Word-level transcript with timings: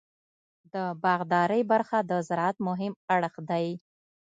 د 0.73 0.75
باغدارۍ 1.03 1.61
برخه 1.71 1.97
د 2.09 2.11
زراعت 2.27 2.57
مهم 2.67 2.93
اړخ 3.15 3.33
دی. 3.49 3.67